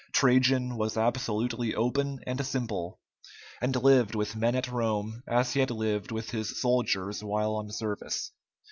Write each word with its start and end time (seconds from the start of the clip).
Trajan 0.13 0.77
was 0.77 0.97
absolutely 0.97 1.75
open 1.75 2.21
and 2.25 2.43
simple, 2.43 2.99
and 3.61 3.75
lived 3.75 4.15
with 4.15 4.35
men 4.35 4.55
at 4.55 4.67
Rome 4.71 5.21
as 5.27 5.53
he 5.53 5.59
had 5.59 5.69
lived 5.69 6.11
with 6.11 6.31
his 6.31 6.59
soldiers 6.59 7.23
while 7.23 7.53
on 7.55 7.69
service. 7.71 8.31